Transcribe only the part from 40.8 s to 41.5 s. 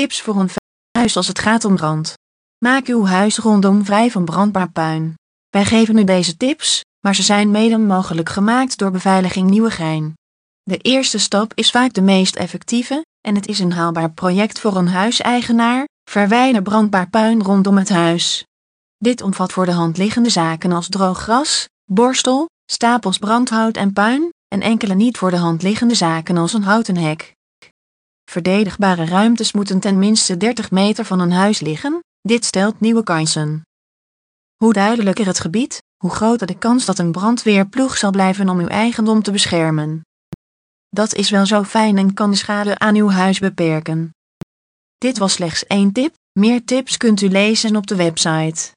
Dat is wel